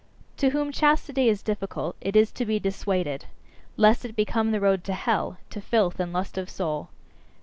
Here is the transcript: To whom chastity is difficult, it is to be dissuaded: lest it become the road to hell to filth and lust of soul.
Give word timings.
To 0.37 0.49
whom 0.49 0.71
chastity 0.71 1.29
is 1.29 1.43
difficult, 1.43 1.95
it 2.01 2.15
is 2.15 2.31
to 2.31 2.43
be 2.43 2.57
dissuaded: 2.59 3.25
lest 3.77 4.03
it 4.03 4.15
become 4.15 4.49
the 4.51 4.59
road 4.59 4.83
to 4.85 4.93
hell 4.93 5.37
to 5.51 5.61
filth 5.61 5.99
and 5.99 6.11
lust 6.11 6.39
of 6.39 6.49
soul. 6.49 6.89